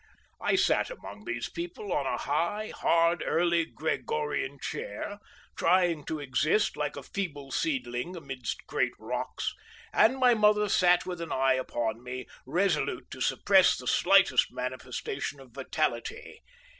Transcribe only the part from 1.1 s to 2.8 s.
these people on a high,